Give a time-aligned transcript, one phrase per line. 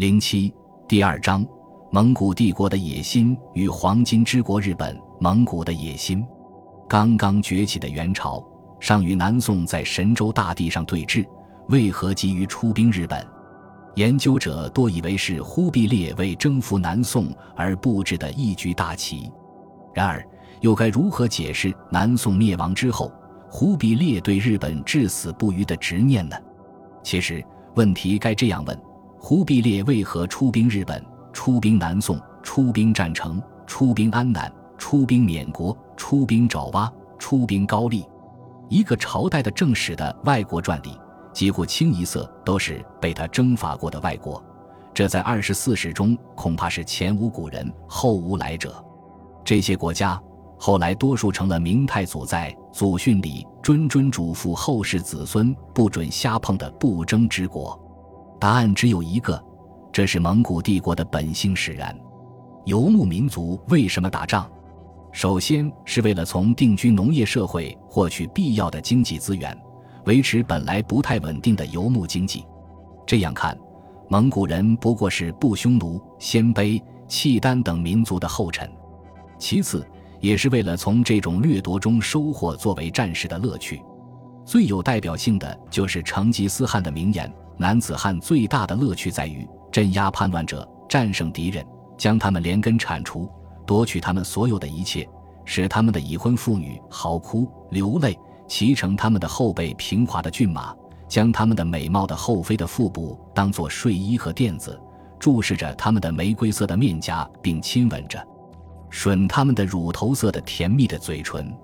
[0.00, 0.50] 零七
[0.88, 1.46] 第二章：
[1.92, 4.98] 蒙古帝国的野心与黄金之国日本。
[5.20, 6.24] 蒙古的野心，
[6.88, 8.42] 刚刚崛起的元朝
[8.80, 11.26] 尚与南宋在神州大地上对峙，
[11.68, 13.22] 为何急于出兵日本？
[13.96, 19.30] 研究者多以为是忽必烈为征服南宋而布置的一局大棋。
[19.92, 20.26] 然而，
[20.62, 23.12] 又该如何解释南宋灭亡之后，
[23.50, 26.34] 忽必烈对日本至死不渝的执念呢？
[27.02, 27.44] 其实，
[27.74, 28.80] 问题该这样问。
[29.22, 38.02] 忽必烈为何出兵日本、出兵南宋、出兵占城、出兵安南、出兵缅国、出兵爪哇、出兵高丽？
[38.70, 40.98] 一个朝代的正史的外国传里，
[41.34, 44.42] 几乎清一色都是被他征伐过的外国。
[44.94, 48.82] 这在二十四史中恐怕是前无古人后无来者。
[49.44, 50.20] 这些国家
[50.58, 57.78] 后来多数成了明太祖在祖训里谆谆嘱咐后世子孙不准瞎碰的不争之国。
[58.40, 59.40] 答案只有一个，
[59.92, 61.94] 这是蒙古帝国的本性使然。
[62.64, 64.50] 游牧民族为什么打仗？
[65.12, 69.54] 首先是为了从定居农业社会获取必要的经济资源，
[70.06, 72.46] 维持本来不太稳定的游牧经济。
[73.06, 73.54] 这样看，
[74.08, 78.70] 蒙古人不过是布匈奴、鲜卑、契丹等民族的后尘。
[79.38, 79.86] 其次，
[80.18, 83.82] 也是为了从这种掠夺中收获作为战士的乐趣。
[84.46, 87.30] 最有代表性的就是成吉思汗的名言。
[87.60, 91.62] 男子汉最大的乐趣在于镇压叛乱者，战胜敌人，
[91.98, 93.28] 将他们连根铲除，
[93.66, 95.06] 夺取他们所有的一切，
[95.44, 100.74] 使他们的已婚妇女嚎哭流泪，骑乘他们的后背平滑的骏马，
[101.06, 104.80] 将他们的美貌的后妃的腹部当作睡衣和垫子，
[105.18, 108.26] 注视着他们的玫瑰色的面颊，并亲吻着
[108.90, 111.54] 吮他们的乳头色的甜蜜的嘴唇，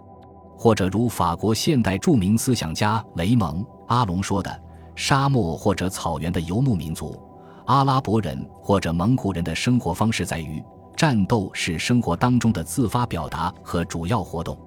[0.58, 4.65] 或者如法国现代著名思想家雷蒙·阿隆说的。
[4.96, 7.22] 沙漠或者草原的游牧民族，
[7.66, 10.60] 阿拉伯人或者蒙古人的生活方式在于
[10.96, 14.58] 战斗是生活当中的自发表达和主要活动，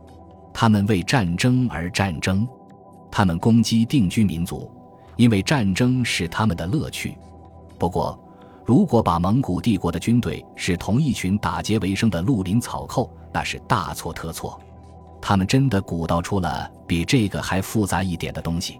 [0.53, 2.47] 他们为战争而战争，
[3.11, 4.71] 他们攻击定居民族，
[5.17, 7.17] 因为战争是他们的乐趣。
[7.79, 8.17] 不过，
[8.63, 14.59] 如果把蒙古帝国的军队是同一群打劫为生的绿林草寇，那是大错特错。
[15.19, 18.79] 他们真的鼓捣出了比这个还复杂一点的东西。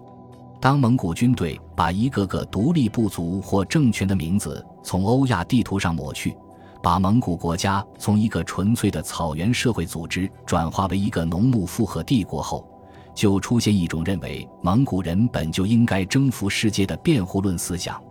[0.61, 6.35] 当蒙古军队把一个个独立部族或政权的名字从欧亚地图上抹去，
[6.83, 12.67] 把蒙古国家从一个纯粹的草原社会组织转化为一个农牧复合帝国后，
[13.15, 18.01] 就出现一种认为蒙古人本就应该征服世界的辩护论思想。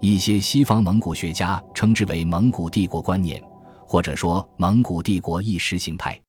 [0.00, 3.40] 一些西方蒙古学家称之为蒙古帝国观念，
[3.86, 6.20] 或者说蒙古帝国意识形态。